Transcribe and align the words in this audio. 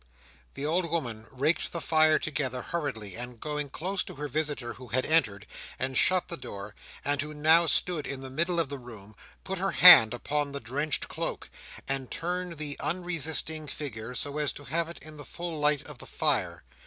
The 0.55 0.65
old 0.65 0.89
woman 0.89 1.27
raked 1.29 1.71
the 1.71 1.79
fire 1.79 2.17
together, 2.17 2.63
hurriedly, 2.63 3.15
and 3.15 3.39
going 3.39 3.69
close 3.69 4.03
to 4.05 4.15
her 4.15 4.27
visitor 4.27 4.73
who 4.73 4.87
had 4.87 5.05
entered, 5.05 5.45
and 5.77 5.95
shut 5.95 6.27
the 6.27 6.37
door, 6.37 6.73
and 7.05 7.21
who 7.21 7.35
now 7.35 7.67
stood 7.67 8.07
in 8.07 8.21
the 8.21 8.31
middle 8.31 8.59
of 8.59 8.69
the 8.69 8.79
room, 8.79 9.15
put 9.43 9.59
her 9.59 9.73
hand 9.73 10.15
upon 10.15 10.53
the 10.53 10.59
drenched 10.59 11.07
cloak, 11.07 11.51
and 11.87 12.09
turned 12.09 12.57
the 12.57 12.77
unresisting 12.79 13.67
figure, 13.67 14.15
so 14.15 14.39
as 14.39 14.53
to 14.53 14.63
have 14.63 14.89
it 14.89 14.97
in 15.03 15.17
the 15.17 15.23
full 15.23 15.59
light 15.59 15.83
of 15.83 15.99
the 15.99 16.07
fire. 16.07 16.63